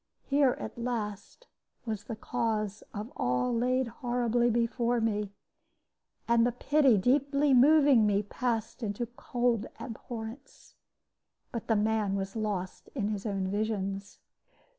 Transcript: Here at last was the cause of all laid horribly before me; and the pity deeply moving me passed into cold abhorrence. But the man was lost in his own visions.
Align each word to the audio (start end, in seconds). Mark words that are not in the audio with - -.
Here 0.23 0.57
at 0.59 0.79
last 0.79 1.45
was 1.85 2.05
the 2.05 2.15
cause 2.15 2.81
of 2.91 3.11
all 3.15 3.53
laid 3.55 3.85
horribly 3.87 4.49
before 4.49 4.99
me; 4.99 5.35
and 6.27 6.43
the 6.43 6.51
pity 6.51 6.97
deeply 6.97 7.53
moving 7.53 8.07
me 8.07 8.23
passed 8.23 8.81
into 8.81 9.05
cold 9.05 9.67
abhorrence. 9.79 10.73
But 11.51 11.67
the 11.67 11.75
man 11.75 12.15
was 12.15 12.35
lost 12.35 12.89
in 12.95 13.09
his 13.09 13.27
own 13.27 13.47
visions. 13.49 14.17